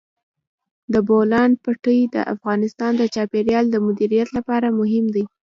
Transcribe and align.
د 0.93 0.95
بولان 1.07 1.51
پټي 1.63 1.99
د 2.15 2.17
افغانستان 2.33 2.91
د 2.97 3.03
چاپیریال 3.15 3.65
د 3.71 3.75
مدیریت 3.85 4.29
لپاره 4.37 4.67
مهم 4.79 5.05
دي. 5.15 5.23